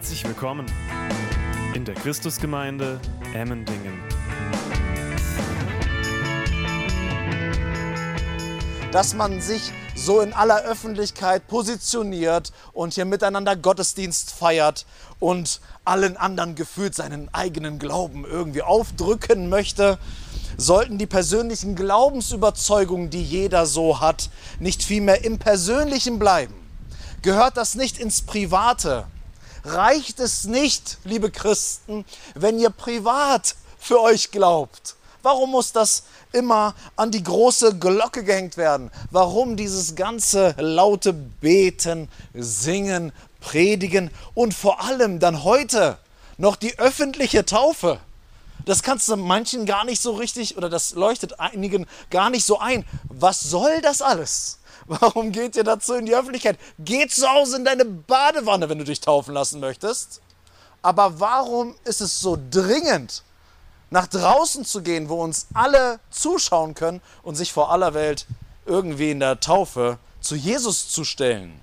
[0.00, 0.64] Herzlich willkommen
[1.74, 2.98] in der Christusgemeinde
[3.34, 4.00] Emmendingen.
[8.92, 14.86] Dass man sich so in aller Öffentlichkeit positioniert und hier miteinander Gottesdienst feiert
[15.18, 19.98] und allen anderen gefühlt seinen eigenen Glauben irgendwie aufdrücken möchte,
[20.56, 24.30] sollten die persönlichen Glaubensüberzeugungen, die jeder so hat,
[24.60, 26.54] nicht vielmehr im Persönlichen bleiben.
[27.20, 29.06] Gehört das nicht ins Private?
[29.64, 34.96] Reicht es nicht, liebe Christen, wenn ihr privat für euch glaubt.
[35.22, 38.90] Warum muss das immer an die große Glocke gehängt werden?
[39.10, 45.98] Warum dieses ganze laute Beten, Singen, Predigen und vor allem dann heute
[46.38, 48.00] noch die öffentliche Taufe?
[48.64, 52.58] Das kannst du manchen gar nicht so richtig oder das leuchtet einigen gar nicht so
[52.58, 52.84] ein.
[53.04, 54.59] Was soll das alles?
[54.90, 56.58] Warum geht ihr dazu in die Öffentlichkeit?
[56.80, 60.20] Geh zu Hause in deine Badewanne, wenn du dich taufen lassen möchtest.
[60.82, 63.22] Aber warum ist es so dringend,
[63.90, 68.26] nach draußen zu gehen, wo uns alle zuschauen können und sich vor aller Welt
[68.66, 71.60] irgendwie in der Taufe zu Jesus zu stellen?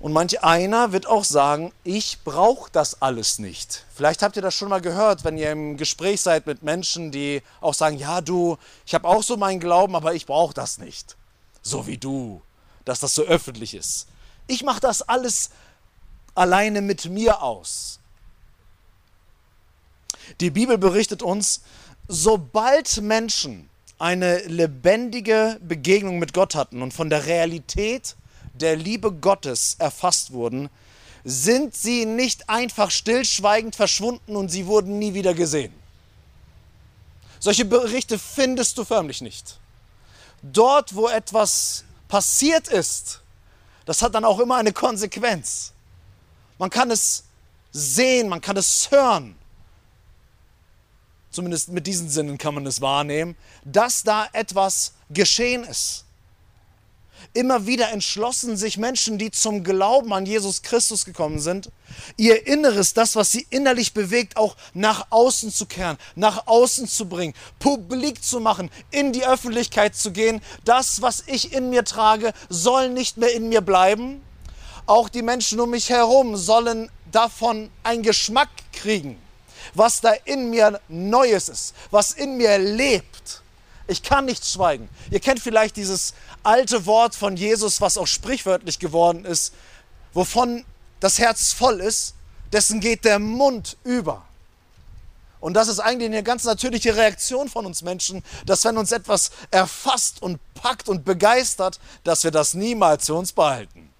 [0.00, 3.84] Und manch einer wird auch sagen, ich brauche das alles nicht.
[3.94, 7.40] Vielleicht habt ihr das schon mal gehört, wenn ihr im Gespräch seid mit Menschen, die
[7.60, 11.16] auch sagen, ja du, ich habe auch so meinen Glauben, aber ich brauche das nicht
[11.64, 12.40] so wie du,
[12.84, 14.06] dass das so öffentlich ist.
[14.46, 15.50] Ich mache das alles
[16.34, 17.98] alleine mit mir aus.
[20.40, 21.62] Die Bibel berichtet uns,
[22.06, 28.16] sobald Menschen eine lebendige Begegnung mit Gott hatten und von der Realität
[28.52, 30.68] der Liebe Gottes erfasst wurden,
[31.24, 35.72] sind sie nicht einfach stillschweigend verschwunden und sie wurden nie wieder gesehen.
[37.40, 39.58] Solche Berichte findest du förmlich nicht
[40.52, 43.20] dort, wo etwas passiert ist,
[43.86, 45.72] das hat dann auch immer eine Konsequenz.
[46.58, 47.24] Man kann es
[47.72, 49.36] sehen, man kann es hören.
[51.30, 56.04] Zumindest mit diesen Sinnen kann man es wahrnehmen, dass da etwas geschehen ist.
[57.32, 61.70] Immer wieder entschlossen sich Menschen, die zum Glauben an Jesus Christus gekommen sind,
[62.16, 67.08] ihr Inneres, das, was sie innerlich bewegt, auch nach außen zu kehren, nach außen zu
[67.08, 70.40] bringen, publik zu machen, in die Öffentlichkeit zu gehen.
[70.64, 74.20] Das, was ich in mir trage, soll nicht mehr in mir bleiben.
[74.86, 79.18] Auch die Menschen um mich herum sollen davon einen Geschmack kriegen,
[79.72, 83.43] was da in mir Neues ist, was in mir lebt.
[83.86, 84.88] Ich kann nicht schweigen.
[85.10, 89.52] Ihr kennt vielleicht dieses alte Wort von Jesus, was auch sprichwörtlich geworden ist,
[90.14, 90.64] wovon
[91.00, 92.14] das Herz voll ist,
[92.52, 94.24] dessen geht der Mund über.
[95.40, 99.30] Und das ist eigentlich eine ganz natürliche Reaktion von uns Menschen, dass wenn uns etwas
[99.50, 103.90] erfasst und packt und begeistert, dass wir das niemals für uns behalten.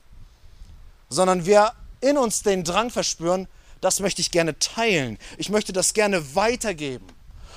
[1.10, 3.46] Sondern wir in uns den Drang verspüren,
[3.82, 5.18] das möchte ich gerne teilen.
[5.36, 7.06] Ich möchte das gerne weitergeben.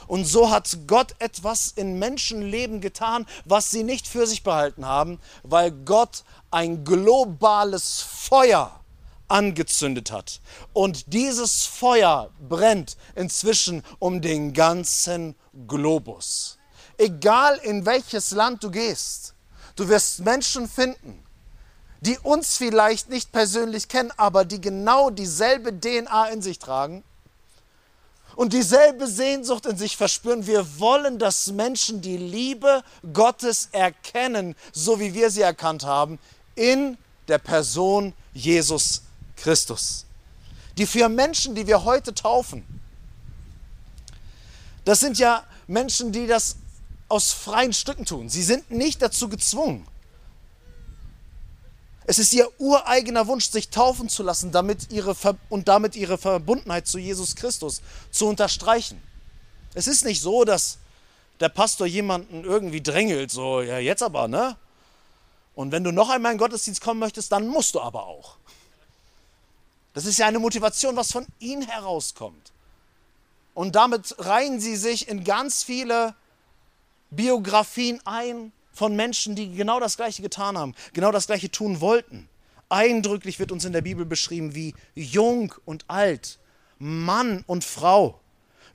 [0.08, 5.20] Und so hat Gott etwas in Menschenleben getan, was sie nicht für sich behalten haben,
[5.44, 8.80] weil Gott ein globales Feuer
[9.28, 10.40] angezündet hat.
[10.74, 15.36] Und dieses Feuer brennt inzwischen um den ganzen
[15.68, 16.58] Globus.
[16.98, 19.34] Egal in welches Land du gehst,
[19.76, 21.24] du wirst Menschen finden,
[22.02, 27.04] die uns vielleicht nicht persönlich kennen, aber die genau dieselbe DNA in sich tragen
[28.38, 30.46] und dieselbe Sehnsucht in sich verspüren.
[30.46, 36.20] Wir wollen, dass Menschen die Liebe Gottes erkennen, so wie wir sie erkannt haben,
[36.54, 39.02] in der Person Jesus
[39.36, 40.06] Christus.
[40.78, 42.64] Die vier Menschen, die wir heute taufen,
[44.86, 46.58] das sind ja Menschen, die das
[47.10, 48.30] aus freien Stücken tun.
[48.30, 49.88] Sie sind nicht dazu gezwungen.
[52.10, 55.14] Es ist ihr ureigener Wunsch, sich taufen zu lassen damit ihre
[55.50, 57.82] und damit ihre Verbundenheit zu Jesus Christus
[58.12, 59.02] zu unterstreichen.
[59.74, 60.78] Es ist nicht so, dass
[61.42, 64.56] der Pastor jemanden irgendwie drängelt, so, ja, jetzt aber, ne?
[65.54, 68.38] Und wenn du noch einmal in den Gottesdienst kommen möchtest, dann musst du aber auch.
[69.94, 72.54] Das ist ja eine Motivation, was von ihnen herauskommt.
[73.54, 76.16] Und damit reihen sie sich in ganz viele
[77.10, 82.30] Biografien ein, von Menschen, die genau das Gleiche getan haben, genau das Gleiche tun wollten.
[82.70, 86.38] Eindrücklich wird uns in der Bibel beschrieben, wie jung und alt,
[86.78, 88.20] Mann und Frau,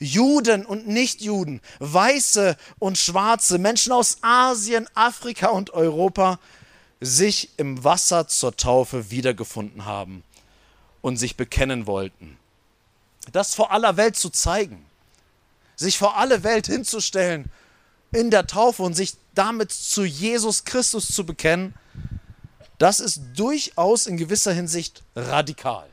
[0.00, 6.40] Juden und Nichtjuden, Weiße und Schwarze, Menschen aus Asien, Afrika und Europa
[7.00, 10.24] sich im Wasser zur Taufe wiedergefunden haben
[11.00, 12.38] und sich bekennen wollten.
[13.30, 14.84] Das vor aller Welt zu zeigen,
[15.76, 17.50] sich vor aller Welt hinzustellen
[18.12, 21.74] in der Taufe und sich damit zu Jesus Christus zu bekennen,
[22.78, 25.88] das ist durchaus in gewisser Hinsicht radikal.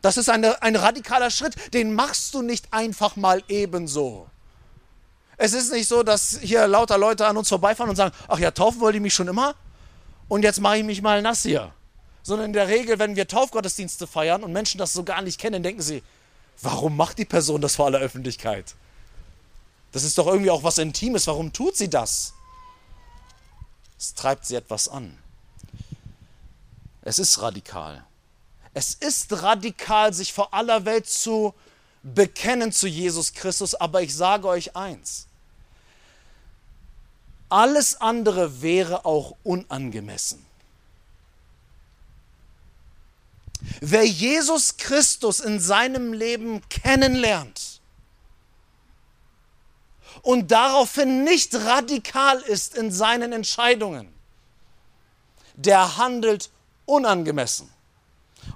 [0.00, 4.28] Das ist eine, ein radikaler Schritt, den machst du nicht einfach mal ebenso.
[5.36, 8.50] Es ist nicht so, dass hier lauter Leute an uns vorbeifahren und sagen, ach ja,
[8.50, 9.54] taufen wollte ich mich schon immer
[10.28, 11.72] und jetzt mache ich mich mal nass hier.
[12.22, 15.62] Sondern in der Regel, wenn wir Taufgottesdienste feiern und Menschen das so gar nicht kennen,
[15.62, 16.02] denken sie,
[16.62, 18.74] warum macht die Person das vor aller Öffentlichkeit?
[19.92, 22.34] Das ist doch irgendwie auch was Intimes, warum tut sie das?
[23.98, 25.18] Es treibt sie etwas an.
[27.02, 28.04] Es ist radikal.
[28.74, 31.54] Es ist radikal, sich vor aller Welt zu
[32.02, 35.26] bekennen zu Jesus Christus, aber ich sage euch eins,
[37.48, 40.44] alles andere wäre auch unangemessen.
[43.80, 47.80] Wer Jesus Christus in seinem Leben kennenlernt
[50.22, 54.08] und daraufhin nicht radikal ist in seinen Entscheidungen,
[55.54, 56.50] der handelt
[56.86, 57.68] unangemessen.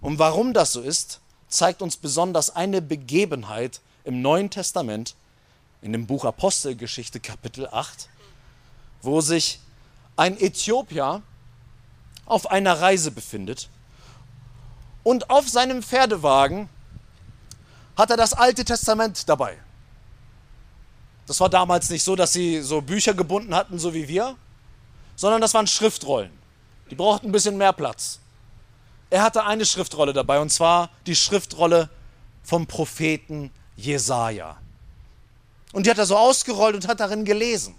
[0.00, 5.14] Und warum das so ist, zeigt uns besonders eine Begebenheit im Neuen Testament,
[5.82, 8.08] in dem Buch Apostelgeschichte Kapitel 8,
[9.02, 9.58] wo sich
[10.16, 11.22] ein Äthiopier
[12.24, 13.68] auf einer Reise befindet
[15.02, 16.68] und auf seinem Pferdewagen
[17.96, 19.58] hat er das Alte Testament dabei.
[21.26, 24.36] Das war damals nicht so, dass sie so Bücher gebunden hatten, so wie wir,
[25.16, 26.30] sondern das waren Schriftrollen.
[26.90, 28.18] Die brauchten ein bisschen mehr Platz.
[29.10, 31.90] Er hatte eine Schriftrolle dabei, und zwar die Schriftrolle
[32.42, 34.56] vom Propheten Jesaja.
[35.72, 37.74] Und die hat er so ausgerollt und hat darin gelesen.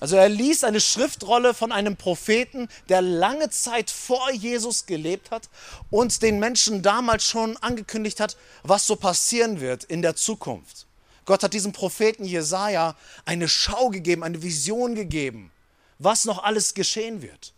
[0.00, 5.48] Also er liest eine Schriftrolle von einem Propheten, der lange Zeit vor Jesus gelebt hat
[5.90, 10.86] und den Menschen damals schon angekündigt hat, was so passieren wird in der Zukunft.
[11.26, 15.52] Gott hat diesem Propheten Jesaja eine Schau gegeben, eine Vision gegeben
[16.00, 17.52] was noch alles geschehen wird.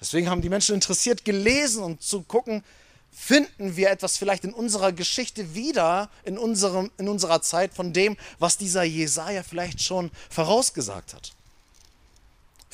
[0.00, 2.62] Deswegen haben die Menschen interessiert gelesen und zu gucken,
[3.10, 8.16] finden wir etwas vielleicht in unserer Geschichte wieder, in, unserem, in unserer Zeit, von dem,
[8.38, 11.32] was dieser Jesaja vielleicht schon vorausgesagt hat.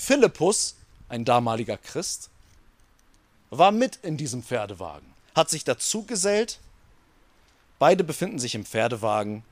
[0.04, 0.76] Philippus,
[1.08, 2.28] ein damaliger Christ,
[3.48, 6.60] war mit in diesem Pferdewagen, hat sich dazu gesellt.
[7.78, 9.44] Beide befinden sich im Pferdewagen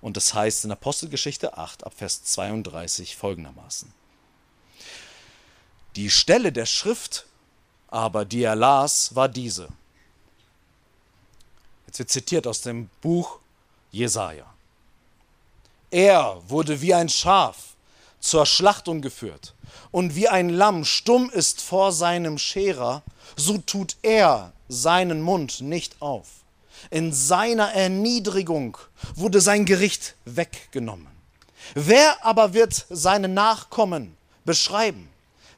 [0.00, 3.92] und das heißt in Apostelgeschichte 8 ab Vers 32 folgendermaßen.
[5.94, 7.26] Die Stelle der Schrift
[7.86, 9.68] aber, die er las, war diese.
[11.86, 13.38] Jetzt wird zitiert aus dem Buch
[13.92, 14.46] Jesaja.
[15.90, 17.71] Er wurde wie ein Schaf
[18.22, 19.54] zur Schlachtung geführt
[19.90, 23.02] und wie ein Lamm stumm ist vor seinem Scherer,
[23.36, 26.28] so tut er seinen Mund nicht auf.
[26.90, 28.78] In seiner Erniedrigung
[29.14, 31.12] wurde sein Gericht weggenommen.
[31.74, 34.16] Wer aber wird seine Nachkommen
[34.46, 35.12] beschreiben?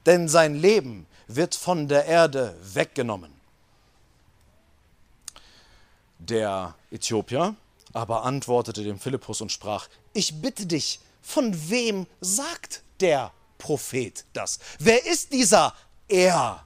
[0.06, 3.32] denn sein Leben wird von der Erde weggenommen.
[6.18, 7.54] Der Äthiopier
[7.92, 14.58] aber antwortete dem Philippus und sprach, ich bitte dich, von wem sagt der Prophet das?
[14.78, 15.74] Wer ist dieser
[16.06, 16.64] Er?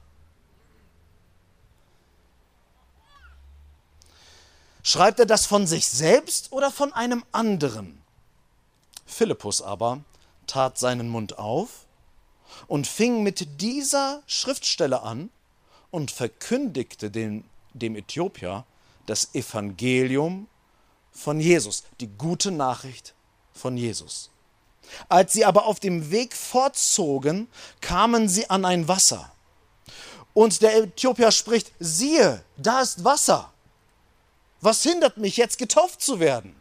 [4.83, 8.01] Schreibt er das von sich selbst oder von einem anderen?
[9.05, 10.03] Philippus aber
[10.45, 11.85] tat seinen Mund auf
[12.67, 15.29] und fing mit dieser Schriftstelle an
[15.91, 18.65] und verkündigte dem, dem Äthiopier
[19.05, 20.47] das Evangelium
[21.11, 23.13] von Jesus, die gute Nachricht
[23.53, 24.29] von Jesus.
[25.07, 27.47] Als sie aber auf dem Weg fortzogen,
[27.81, 29.31] kamen sie an ein Wasser.
[30.33, 33.51] Und der Äthiopier spricht, siehe, da ist Wasser.
[34.61, 36.55] Was hindert mich jetzt getauft zu werden?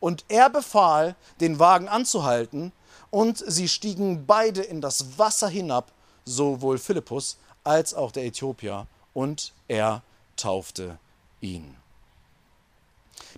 [0.00, 2.72] Und er befahl, den Wagen anzuhalten,
[3.10, 5.92] und sie stiegen beide in das Wasser hinab,
[6.24, 10.02] sowohl Philippus als auch der Äthiopier, und er
[10.36, 10.98] taufte
[11.40, 11.76] ihn.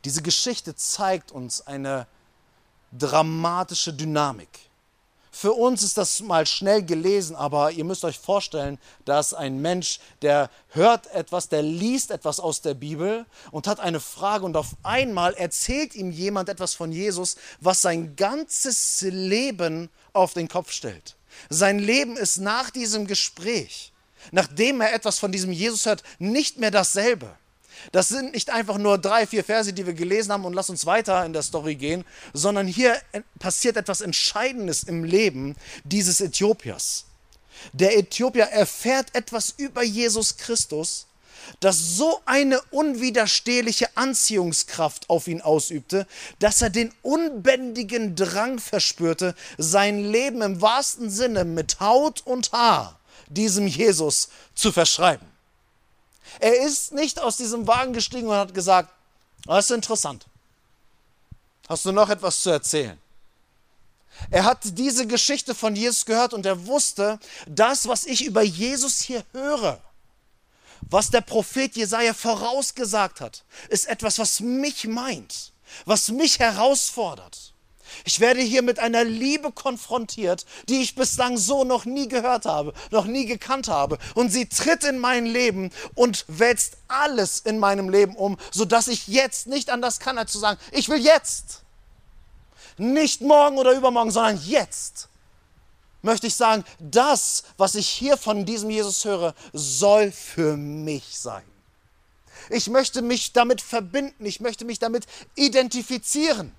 [0.05, 2.07] Diese Geschichte zeigt uns eine
[2.93, 4.69] dramatische Dynamik.
[5.41, 10.01] Für uns ist das mal schnell gelesen, aber ihr müsst euch vorstellen, dass ein Mensch,
[10.21, 14.75] der hört etwas, der liest etwas aus der Bibel und hat eine Frage und auf
[14.83, 21.15] einmal erzählt ihm jemand etwas von Jesus, was sein ganzes Leben auf den Kopf stellt.
[21.51, 23.93] Sein Leben ist nach diesem Gespräch,
[24.33, 27.31] nachdem er etwas von diesem Jesus hört, nicht mehr dasselbe.
[27.93, 30.87] Das sind nicht einfach nur drei, vier Verse, die wir gelesen haben und lass uns
[30.87, 32.97] weiter in der Story gehen, sondern hier
[33.39, 37.05] passiert etwas Entscheidendes im Leben dieses Äthiopiers.
[37.73, 41.07] Der Äthiopier erfährt etwas über Jesus Christus,
[41.61, 46.07] das so eine unwiderstehliche Anziehungskraft auf ihn ausübte,
[46.39, 52.99] dass er den unbändigen Drang verspürte, sein Leben im wahrsten Sinne mit Haut und Haar
[53.29, 55.27] diesem Jesus zu verschreiben.
[56.41, 58.91] Er ist nicht aus diesem Wagen gestiegen und hat gesagt,
[59.45, 60.27] das ist interessant.
[61.69, 62.99] Hast du noch etwas zu erzählen?
[64.31, 69.01] Er hat diese Geschichte von Jesus gehört und er wusste, das, was ich über Jesus
[69.01, 69.81] hier höre,
[70.83, 75.53] was der Prophet Jesaja vorausgesagt hat, ist etwas, was mich meint,
[75.85, 77.53] was mich herausfordert.
[78.05, 82.73] Ich werde hier mit einer Liebe konfrontiert, die ich bislang so noch nie gehört habe,
[82.91, 83.99] noch nie gekannt habe.
[84.15, 89.09] Und sie tritt in mein Leben und wälzt alles in meinem Leben um, sodass ich
[89.09, 91.63] jetzt nicht anders kann, als zu sagen, ich will jetzt.
[92.77, 95.09] Nicht morgen oder übermorgen, sondern jetzt
[96.03, 101.43] möchte ich sagen, das, was ich hier von diesem Jesus höre, soll für mich sein.
[102.51, 106.53] Ich möchte mich damit verbinden, ich möchte mich damit identifizieren.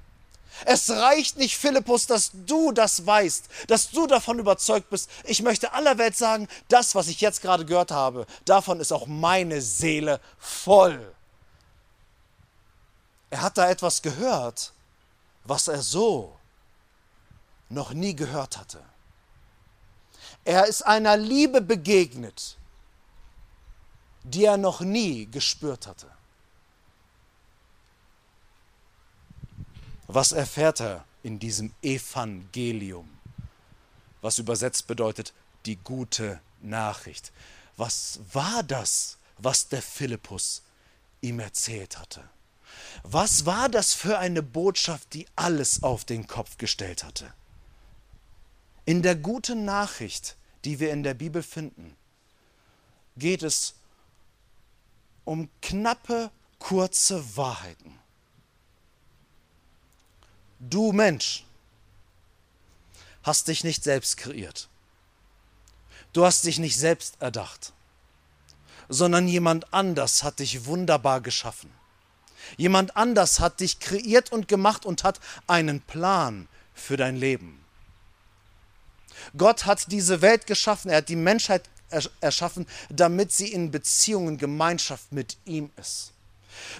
[0.65, 5.09] Es reicht nicht, Philippus, dass du das weißt, dass du davon überzeugt bist.
[5.23, 9.07] Ich möchte aller Welt sagen, das, was ich jetzt gerade gehört habe, davon ist auch
[9.07, 11.13] meine Seele voll.
[13.29, 14.73] Er hat da etwas gehört,
[15.43, 16.35] was er so
[17.69, 18.83] noch nie gehört hatte.
[20.43, 22.57] Er ist einer Liebe begegnet,
[24.23, 26.07] die er noch nie gespürt hatte.
[30.11, 33.07] Was erfährt er in diesem Evangelium?
[34.21, 35.33] Was übersetzt bedeutet
[35.65, 37.31] die gute Nachricht.
[37.77, 40.63] Was war das, was der Philippus
[41.21, 42.27] ihm erzählt hatte?
[43.03, 47.31] Was war das für eine Botschaft, die alles auf den Kopf gestellt hatte?
[48.85, 50.35] In der guten Nachricht,
[50.65, 51.95] die wir in der Bibel finden,
[53.15, 53.75] geht es
[55.23, 57.99] um knappe, kurze Wahrheiten.
[60.59, 61.45] Du Mensch
[63.23, 64.67] hast dich nicht selbst kreiert.
[66.11, 67.71] Du hast dich nicht selbst erdacht,
[68.89, 71.71] sondern jemand anders hat dich wunderbar geschaffen.
[72.57, 77.63] Jemand anders hat dich kreiert und gemacht und hat einen Plan für dein Leben.
[79.37, 81.69] Gott hat diese Welt geschaffen, er hat die Menschheit
[82.21, 86.11] erschaffen, damit sie in Beziehungen, Gemeinschaft mit ihm ist.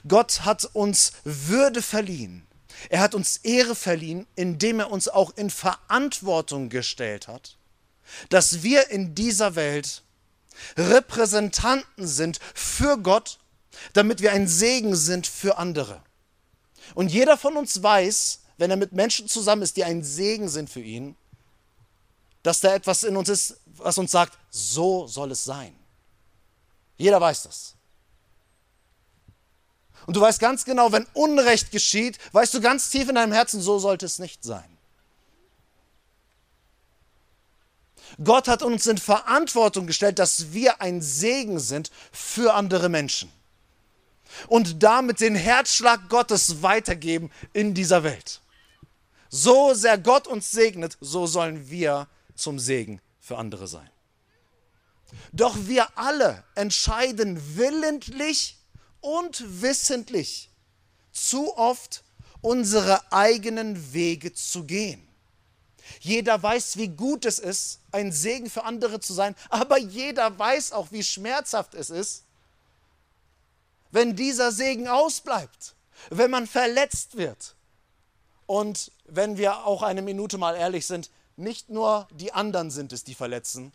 [0.07, 2.45] Gott hat uns Würde verliehen.
[2.87, 7.57] Er hat uns Ehre verliehen, indem er uns auch in Verantwortung gestellt hat,
[8.29, 10.03] dass wir in dieser Welt
[10.77, 13.39] Repräsentanten sind für Gott,
[13.93, 16.01] damit wir ein Segen sind für andere.
[16.95, 20.69] Und jeder von uns weiß, wenn er mit Menschen zusammen ist, die ein Segen sind
[20.69, 21.15] für ihn,
[22.43, 25.75] dass da etwas in uns ist, was uns sagt, so soll es sein.
[26.97, 27.75] Jeder weiß das.
[30.09, 33.61] Und du weißt ganz genau, wenn Unrecht geschieht, weißt du ganz tief in deinem Herzen,
[33.61, 34.65] so sollte es nicht sein.
[38.23, 43.31] Gott hat uns in Verantwortung gestellt, dass wir ein Segen sind für andere Menschen.
[44.47, 48.41] Und damit den Herzschlag Gottes weitergeben in dieser Welt.
[49.29, 53.91] So sehr Gott uns segnet, so sollen wir zum Segen für andere sein.
[55.33, 58.58] Doch wir alle entscheiden willentlich
[59.01, 60.49] und wissentlich
[61.11, 62.03] zu oft
[62.41, 65.05] unsere eigenen Wege zu gehen.
[65.99, 70.71] Jeder weiß, wie gut es ist, ein Segen für andere zu sein, aber jeder weiß
[70.71, 72.23] auch, wie schmerzhaft es ist,
[73.91, 75.73] wenn dieser Segen ausbleibt,
[76.09, 77.55] wenn man verletzt wird.
[78.45, 83.03] Und wenn wir auch eine Minute mal ehrlich sind, nicht nur die anderen sind es,
[83.03, 83.71] die verletzen,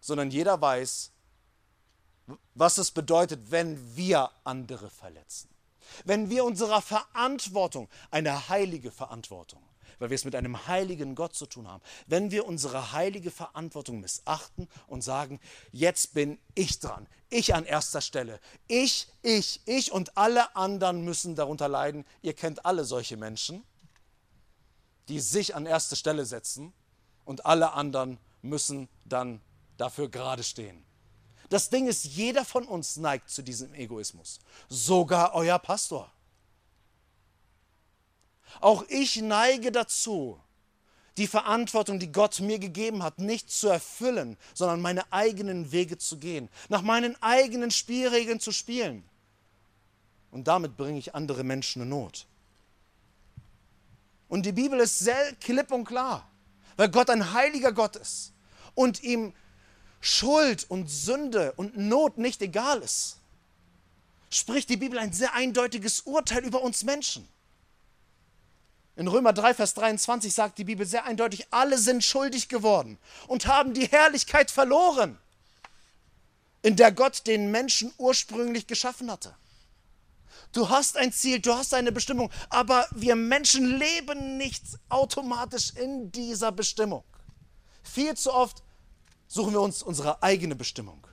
[0.00, 1.10] sondern jeder weiß,
[2.54, 5.48] was es bedeutet, wenn wir andere verletzen.
[6.04, 9.62] Wenn wir unserer Verantwortung, eine heilige Verantwortung,
[9.98, 14.00] weil wir es mit einem heiligen Gott zu tun haben, wenn wir unsere heilige Verantwortung
[14.00, 15.38] missachten und sagen,
[15.70, 21.34] jetzt bin ich dran, ich an erster Stelle, ich, ich, ich und alle anderen müssen
[21.34, 22.04] darunter leiden.
[22.20, 23.64] Ihr kennt alle solche Menschen,
[25.08, 26.72] die sich an erste Stelle setzen
[27.24, 29.40] und alle anderen müssen dann
[29.76, 30.84] dafür gerade stehen.
[31.52, 34.40] Das Ding ist, jeder von uns neigt zu diesem Egoismus.
[34.70, 36.10] Sogar euer Pastor.
[38.62, 40.40] Auch ich neige dazu,
[41.18, 46.16] die Verantwortung, die Gott mir gegeben hat, nicht zu erfüllen, sondern meine eigenen Wege zu
[46.16, 49.04] gehen, nach meinen eigenen Spielregeln zu spielen.
[50.30, 52.26] Und damit bringe ich andere Menschen in Not.
[54.30, 56.26] Und die Bibel ist sehr klipp und klar,
[56.78, 58.32] weil Gott ein heiliger Gott ist
[58.74, 59.34] und ihm
[60.02, 63.18] Schuld und Sünde und Not nicht egal ist,
[64.30, 67.28] spricht die Bibel ein sehr eindeutiges Urteil über uns Menschen.
[68.96, 73.46] In Römer 3, Vers 23 sagt die Bibel sehr eindeutig, alle sind schuldig geworden und
[73.46, 75.18] haben die Herrlichkeit verloren.
[76.64, 79.34] in der Gott den Menschen ursprünglich geschaffen hatte.
[80.52, 86.12] Du hast ein Ziel, du hast eine Bestimmung, aber wir Menschen leben nicht automatisch in
[86.12, 87.02] dieser Bestimmung.
[87.82, 88.62] Viel zu oft
[89.32, 91.06] suchen wir uns unsere eigene Bestimmung.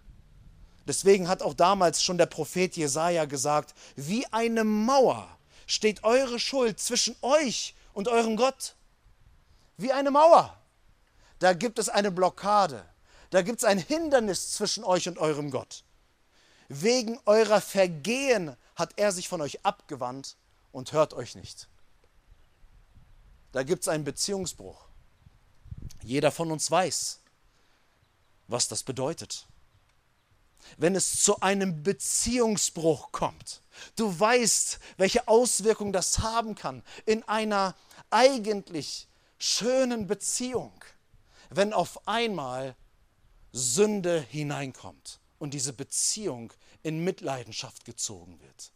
[0.85, 6.81] Deswegen hat auch damals schon der Prophet Jesaja gesagt: Wie eine Mauer steht eure Schuld
[6.81, 8.75] zwischen euch und eurem Gott.
[9.77, 10.57] Wie eine Mauer.
[11.39, 12.83] Da gibt es eine Blockade.
[13.29, 15.85] Da gibt es ein Hindernis zwischen euch und eurem Gott.
[16.67, 20.35] Wegen eurer Vergehen hat er sich von euch abgewandt
[20.73, 21.69] und hört euch nicht.
[23.53, 24.85] Da gibt es einen Beziehungsbruch.
[26.03, 27.18] Jeder von uns weiß,
[28.50, 29.48] was das bedeutet.
[30.77, 33.62] Wenn es zu einem Beziehungsbruch kommt,
[33.96, 37.75] du weißt, welche Auswirkungen das haben kann in einer
[38.10, 40.74] eigentlich schönen Beziehung,
[41.50, 42.75] wenn auf einmal
[43.51, 46.53] Sünde hineinkommt und diese Beziehung
[46.84, 48.72] in Mitleidenschaft gezogen wird.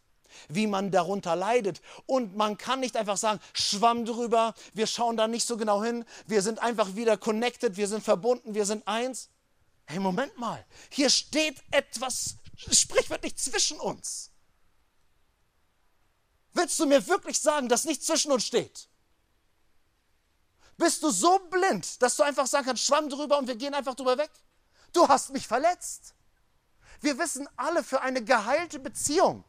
[0.49, 1.81] Wie man darunter leidet.
[2.07, 6.05] Und man kann nicht einfach sagen, schwamm drüber, wir schauen da nicht so genau hin,
[6.25, 9.29] wir sind einfach wieder connected, wir sind verbunden, wir sind eins.
[9.85, 12.37] Hey, Moment mal, hier steht etwas
[12.71, 14.31] sprichwörtlich zwischen uns.
[16.53, 18.87] Willst du mir wirklich sagen, dass nichts zwischen uns steht?
[20.77, 23.95] Bist du so blind, dass du einfach sagen kannst, schwamm drüber und wir gehen einfach
[23.95, 24.31] drüber weg?
[24.91, 26.15] Du hast mich verletzt.
[27.01, 29.43] Wir wissen alle, für eine geheilte Beziehung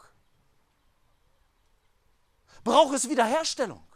[2.65, 3.87] braucht es Wiederherstellung.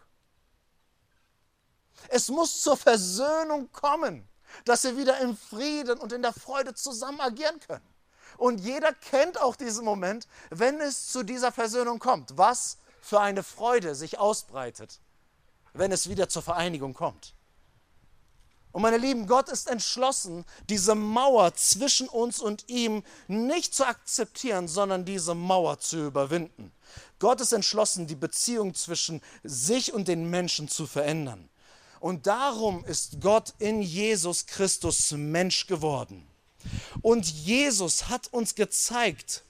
[2.09, 4.28] Es muss zur Versöhnung kommen,
[4.65, 7.87] dass wir wieder im Frieden und in der Freude zusammen agieren können.
[8.37, 12.37] Und jeder kennt auch diesen Moment, wenn es zu dieser Versöhnung kommt.
[12.37, 15.01] Was für eine Freude sich ausbreitet,
[15.73, 17.35] wenn es wieder zur Vereinigung kommt.
[18.71, 24.69] Und meine Lieben, Gott ist entschlossen, diese Mauer zwischen uns und ihm nicht zu akzeptieren,
[24.69, 26.73] sondern diese Mauer zu überwinden.
[27.19, 31.49] Gott ist entschlossen, die Beziehung zwischen sich und den Menschen zu verändern.
[32.01, 36.27] Und darum ist Gott in Jesus Christus Mensch geworden.
[37.03, 39.43] Und Jesus hat uns gezeigt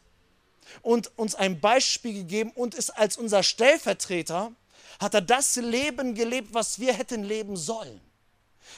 [0.82, 4.52] und uns ein Beispiel gegeben und ist als unser Stellvertreter,
[5.00, 8.00] hat er das Leben gelebt, was wir hätten leben sollen.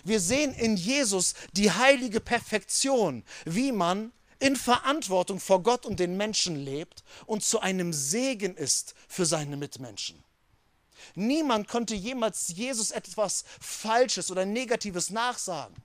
[0.05, 6.17] Wir sehen in Jesus die heilige Perfektion, wie man in Verantwortung vor Gott und den
[6.17, 10.23] Menschen lebt und zu einem Segen ist für seine Mitmenschen.
[11.15, 15.77] Niemand konnte jemals Jesus etwas Falsches oder Negatives nachsagen,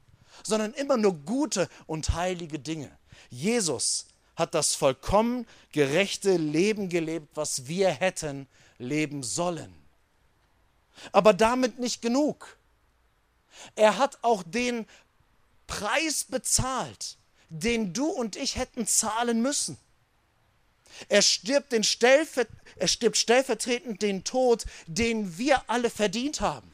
[0.44, 2.98] sondern immer nur gute und heilige Dinge.
[3.30, 8.48] Jesus hat das vollkommen gerechte Leben gelebt, was wir hätten
[8.78, 9.74] leben sollen.
[11.12, 12.58] Aber damit nicht genug.
[13.76, 14.86] Er hat auch den
[15.68, 17.18] Preis bezahlt,
[17.50, 19.78] den du und ich hätten zahlen müssen.
[21.10, 22.46] Er stirbt, den Stellver
[22.78, 26.72] er stirbt stellvertretend den Tod, den wir alle verdient haben.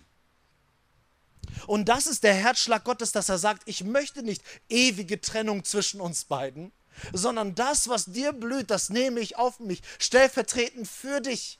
[1.67, 6.01] Und das ist der Herzschlag Gottes, dass er sagt, ich möchte nicht ewige Trennung zwischen
[6.01, 6.71] uns beiden,
[7.13, 11.59] sondern das, was dir blüht, das nehme ich auf mich, stellvertretend für dich.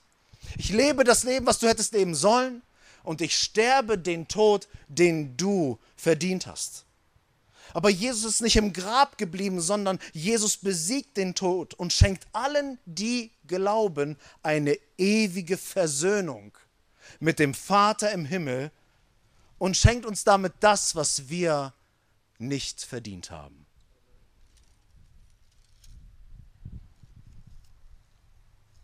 [0.58, 2.64] Ich lebe das Leben, was du hättest leben sollen,
[3.04, 6.86] und ich sterbe den Tod, den du verdient hast.
[7.74, 12.80] Aber Jesus ist nicht im Grab geblieben, sondern Jesus besiegt den Tod und schenkt allen,
[12.86, 16.58] die glauben, eine ewige Versöhnung
[17.20, 18.72] mit dem Vater im Himmel
[19.58, 21.74] und schenkt uns damit das, was wir
[22.38, 23.66] nicht verdient haben.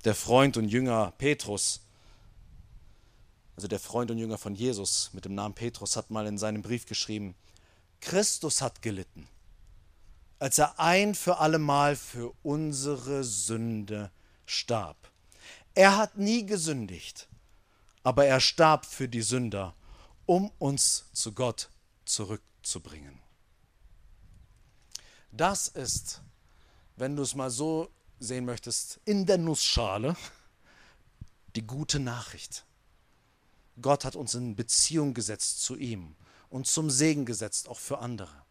[0.06, 1.82] Der Freund und Jünger Petrus
[3.58, 6.62] also der Freund und Jünger von Jesus mit dem Namen Petrus, hat mal in seinem
[6.62, 7.34] Brief geschrieben,
[8.08, 9.28] Christus hat gelitten,
[10.40, 14.12] als er ein für allemal für unsere Sünde
[14.46, 15.12] starb.
[15.74, 17.28] Er hat nie gesündigt,
[18.04, 19.76] aber er starb für die Sünder,
[20.26, 21.70] um uns zu Gott
[22.06, 23.20] zurückzubringen.
[25.34, 26.22] Das ist,
[26.96, 27.92] wenn du es mal so
[28.22, 30.16] sehen möchtest, in der Nussschale
[31.58, 32.66] die gute Nachricht.
[33.82, 36.16] Gott hat uns in Beziehung gesetzt zu ihm
[36.50, 38.44] und zum Segen gesetzt, auch für andere.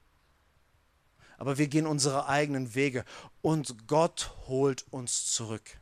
[1.38, 3.04] Aber wir gehen unsere eigenen Wege
[3.42, 5.78] und Gott holt uns zurück.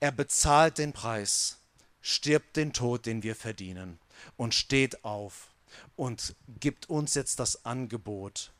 [0.00, 1.58] Er bezahlt den Preis,
[2.00, 3.98] stirbt den Tod, den wir verdienen
[4.36, 5.50] und steht auf
[5.96, 8.52] und gibt uns jetzt das Angebot.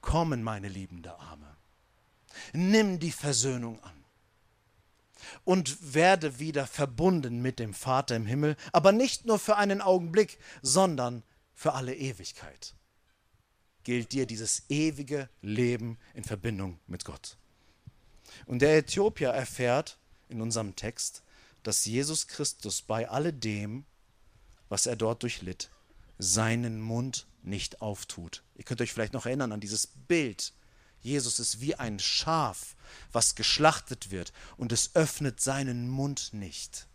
[0.00, 1.56] Kommen, meine liebende Arme.
[2.52, 4.01] Nimm die Versöhnung an
[5.44, 10.38] und werde wieder verbunden mit dem Vater im Himmel, aber nicht nur für einen Augenblick,
[10.62, 11.22] sondern
[11.54, 12.74] für alle Ewigkeit.
[13.84, 17.36] gilt dir dieses ewige Leben in Verbindung mit Gott.
[18.46, 21.22] Und der Äthiopier erfährt in unserem Text,
[21.62, 23.84] dass Jesus Christus bei alledem,
[24.68, 25.70] was er dort durchlitt,
[26.18, 28.42] seinen Mund nicht auftut.
[28.56, 30.52] Ihr könnt euch vielleicht noch erinnern an dieses Bild.
[31.02, 32.76] Jesus ist wie ein Schaf,
[33.12, 36.86] was geschlachtet wird, und es öffnet seinen Mund nicht.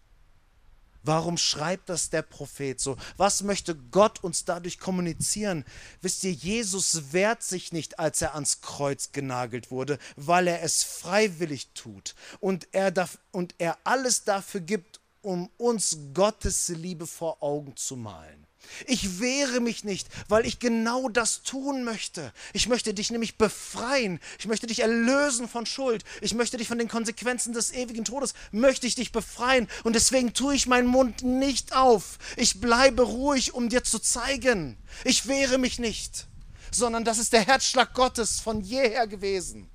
[1.04, 2.98] Warum schreibt das der Prophet so?
[3.16, 5.64] Was möchte Gott uns dadurch kommunizieren?
[6.02, 10.84] Wisst ihr, Jesus wehrt sich nicht, als er ans Kreuz genagelt wurde, weil er es
[10.84, 17.42] freiwillig tut und er, darf, und er alles dafür gibt, um uns Gottes Liebe vor
[17.42, 18.47] Augen zu malen.
[18.86, 22.34] Ich wehre mich nicht, weil ich genau das tun möchte.
[22.54, 24.20] Ich möchte dich nämlich befreien.
[24.40, 26.04] Ich möchte dich erlösen von Schuld.
[26.22, 29.68] Ich möchte dich von den Konsequenzen des ewigen Todes, möchte ich dich befreien.
[29.84, 32.18] Und deswegen tue ich meinen Mund nicht auf.
[32.36, 34.78] Ich bleibe ruhig, um dir zu zeigen.
[35.04, 36.28] Ich wehre mich nicht,
[36.72, 39.70] sondern das ist der Herzschlag Gottes von jeher gewesen,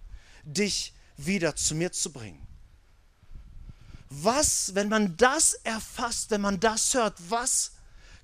[0.45, 2.47] dich wieder zu mir zu bringen.
[4.09, 7.73] Was, wenn man das erfasst, wenn man das hört, was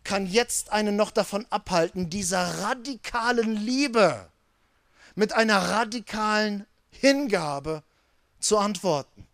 [0.05, 4.31] kann jetzt einen noch davon abhalten, dieser radikalen Liebe
[5.15, 7.83] mit einer radikalen Hingabe
[8.41, 9.27] zu antworten.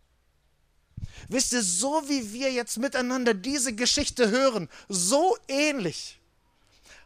[1.29, 6.19] Wisst ihr, so wie wir jetzt miteinander diese Geschichte hören, so ähnlich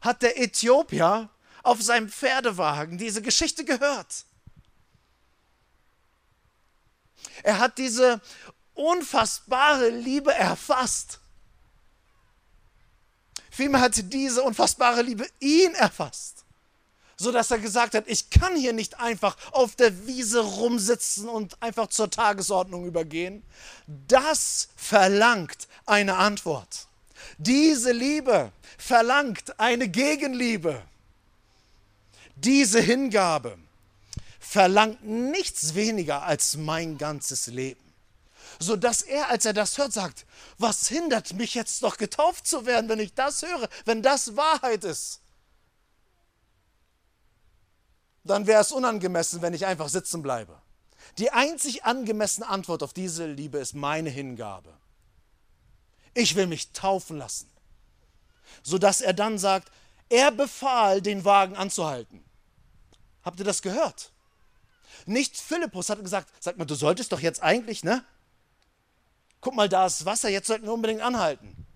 [0.01, 1.29] hat der Äthiopier
[1.63, 4.25] auf seinem Pferdewagen diese Geschichte gehört.
[7.43, 8.21] Er hat diese
[8.75, 11.21] unfassbare Liebe erfasst.
[13.59, 16.45] Vielmehr hat diese unfassbare Liebe ihn erfasst,
[17.17, 21.89] sodass er gesagt hat, ich kann hier nicht einfach auf der Wiese rumsitzen und einfach
[21.89, 23.43] zur Tagesordnung übergehen.
[24.07, 26.87] Das verlangt eine Antwort.
[27.39, 30.81] Diese Liebe verlangt eine Gegenliebe.
[32.37, 33.59] Diese Hingabe
[34.39, 37.88] verlangt nichts weniger als mein ganzes Leben
[38.59, 40.27] sodass er, als er das hört, sagt,
[40.59, 44.85] was hindert mich jetzt noch getauft zu werden, wenn ich das höre, wenn das Wahrheit
[44.85, 45.21] ist?
[48.25, 50.61] Dann wäre es unangemessen, wenn ich einfach sitzen bleibe.
[51.17, 54.73] Die einzig angemessene Antwort auf diese Liebe ist meine Hingabe.
[56.15, 57.49] Ich will mich taufen lassen.
[58.63, 59.71] Sodass er dann sagt,
[60.09, 62.25] er befahl, den Wagen anzuhalten.
[63.23, 64.11] Habt ihr das gehört?
[65.07, 68.05] Nicht Philippus hat gesagt, sag mal, du solltest doch jetzt eigentlich, ne?
[69.41, 71.67] Guck mal, da ist Wasser, jetzt sollten wir unbedingt anhalten.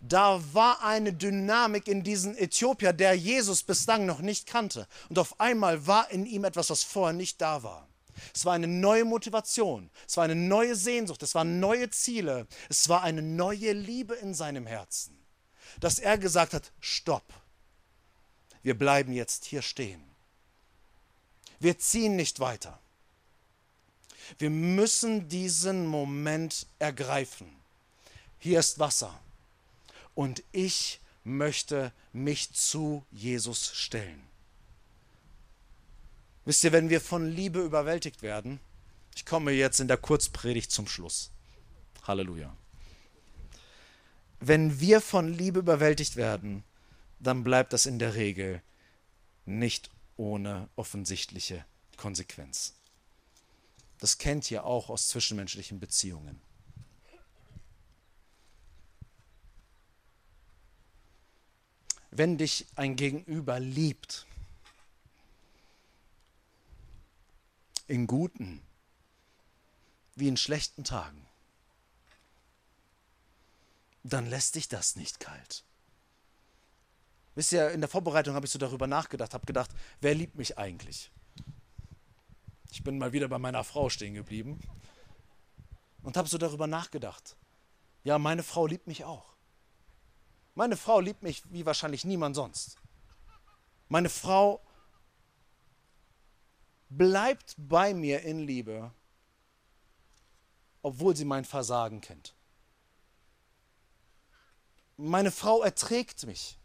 [0.00, 4.88] Da war eine Dynamik in diesem Äthiopier, der Jesus bislang noch nicht kannte.
[5.08, 7.88] Und auf einmal war in ihm etwas, was vorher nicht da war.
[8.34, 12.88] Es war eine neue Motivation, es war eine neue Sehnsucht, es waren neue Ziele, es
[12.88, 15.16] war eine neue Liebe in seinem Herzen,
[15.80, 17.24] dass er gesagt hat, stopp,
[18.62, 20.02] wir bleiben jetzt hier stehen.
[21.58, 22.78] Wir ziehen nicht weiter.
[24.38, 27.48] Wir müssen diesen Moment ergreifen.
[28.38, 29.18] Hier ist Wasser
[30.14, 34.22] und ich möchte mich zu Jesus stellen.
[36.44, 38.58] Wisst ihr, wenn wir von Liebe überwältigt werden,
[39.14, 41.30] ich komme jetzt in der Kurzpredigt zum Schluss.
[42.02, 42.56] Halleluja.
[44.40, 46.64] Wenn wir von Liebe überwältigt werden,
[47.20, 48.60] dann bleibt das in der Regel
[49.44, 51.64] nicht ohne offensichtliche
[51.96, 52.74] Konsequenz.
[54.02, 56.42] Das kennt ihr auch aus zwischenmenschlichen Beziehungen.
[62.10, 64.26] Wenn dich ein Gegenüber liebt,
[67.86, 68.60] in guten
[70.16, 71.24] wie in schlechten Tagen,
[74.02, 75.62] dann lässt dich das nicht kalt.
[77.36, 80.58] Wisst ihr, in der Vorbereitung habe ich so darüber nachgedacht, habe gedacht, wer liebt mich
[80.58, 81.12] eigentlich?
[82.72, 84.58] Ich bin mal wieder bei meiner Frau stehen geblieben
[86.02, 87.36] und habe so darüber nachgedacht.
[88.02, 89.36] Ja, meine Frau liebt mich auch.
[90.54, 92.78] Meine Frau liebt mich wie wahrscheinlich niemand sonst.
[93.88, 94.62] Meine Frau
[96.88, 98.90] bleibt bei mir in Liebe,
[100.80, 102.34] obwohl sie mein Versagen kennt.
[104.96, 106.58] Meine Frau erträgt mich.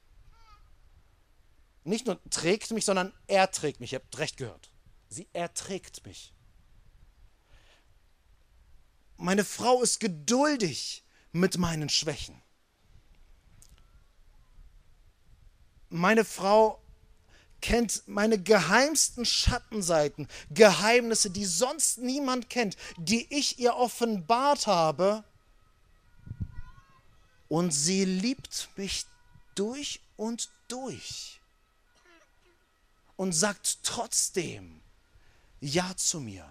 [1.83, 3.91] Nicht nur trägt mich, sondern er trägt mich.
[3.91, 4.71] Ihr habt recht gehört.
[5.09, 6.33] Sie erträgt mich.
[9.17, 12.41] Meine Frau ist geduldig mit meinen Schwächen.
[15.89, 16.81] Meine Frau
[17.61, 25.23] kennt meine geheimsten Schattenseiten, Geheimnisse, die sonst niemand kennt, die ich ihr offenbart habe.
[27.47, 29.05] Und sie liebt mich
[29.55, 31.39] durch und durch.
[33.15, 34.81] und sagt trotzdem
[35.67, 36.45] Ja zu mir.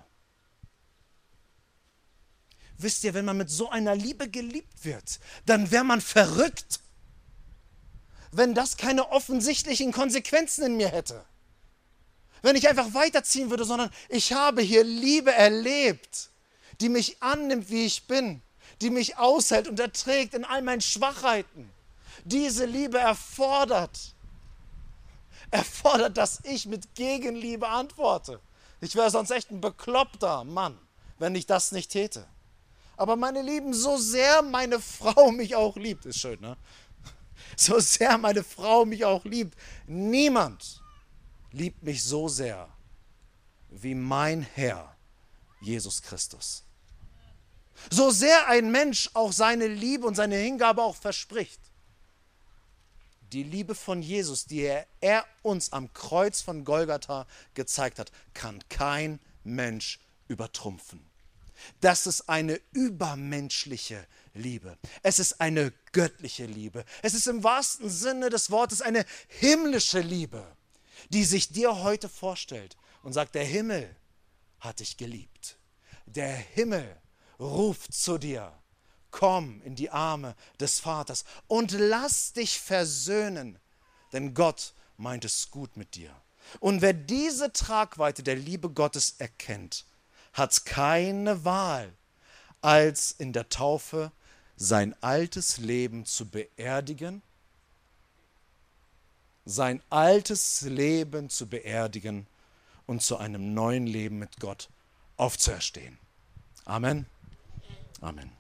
[2.79, 6.81] Wisst ihr, wenn man mit so einer Liebe geliebt wird, dann wäre man verrückt,
[8.33, 11.25] wenn das keine offensichtlichen Konsequenzen in mir hätte.
[12.43, 16.29] Wenn ich einfach weiterziehen würde, sondern ich habe hier Liebe erlebt,
[16.81, 18.43] die mich annimmt, wie ich bin,
[18.83, 21.71] die mich aushält und erträgt in all meinen Schwachheiten.
[22.25, 24.15] Diese Liebe erfordert,
[25.51, 28.41] erfordert, dass ich mit Gegenliebe antworte.
[28.81, 30.79] Ich wäre sonst echt ein bekloppter Mann,
[31.19, 32.27] wenn ich das nicht täte.
[32.97, 36.57] Aber meine Lieben, so sehr meine Frau mich auch liebt, ist schön, ne?
[37.57, 40.83] So sehr meine Frau mich auch liebt, niemand
[41.53, 42.69] liebt mich so sehr
[43.71, 44.95] wie mein Herr,
[45.61, 46.65] Jesus Christus.
[47.91, 51.61] So sehr ein Mensch auch seine Liebe und seine Hingabe auch verspricht,
[53.33, 58.63] die Liebe von Jesus, die er, er, uns am Kreuz von Golgatha gezeigt hat, kann
[58.69, 61.05] kein Mensch übertrumpfen.
[61.81, 64.77] Das ist eine übermenschliche Liebe.
[65.03, 66.85] Es ist eine göttliche Liebe.
[67.03, 70.47] Es ist im wahrsten Sinne des Wortes eine himmlische Liebe,
[71.09, 73.95] die sich dir heute vorstellt und sagt, der Himmel
[74.61, 75.57] hat dich geliebt.
[76.07, 76.97] Der Himmel
[77.39, 78.53] ruft zu dir.
[79.17, 83.59] Komm in die Arme des Vaters und lass dich versöhnen,
[84.13, 86.15] denn Gott meint es gut mit dir.
[86.61, 89.87] Und wer diese Tragweite der Liebe Gottes erkennt,
[90.35, 91.95] hat keine Wahl,
[92.61, 94.13] als in der Taufe
[94.55, 97.23] sein altes Leben zu beerdigen,
[99.47, 102.27] sein altes Leben zu beerdigen
[102.87, 104.69] und zu einem neuen Leben mit Gott
[105.17, 105.99] aufzuerstehen.
[106.67, 107.07] Amen.
[108.03, 108.36] Amen.